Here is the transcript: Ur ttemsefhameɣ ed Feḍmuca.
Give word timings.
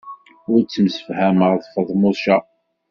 Ur 0.51 0.59
ttemsefhameɣ 0.61 1.51
ed 1.55 1.63
Feḍmuca. 1.73 2.37